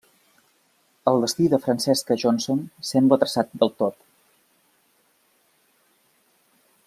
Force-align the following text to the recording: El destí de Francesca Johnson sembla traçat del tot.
El 1.11 1.19
destí 1.23 1.49
de 1.51 1.59
Francesca 1.65 2.17
Johnson 2.23 2.63
sembla 2.93 3.21
traçat 3.25 3.55
del 3.63 3.73
tot. 3.83 4.01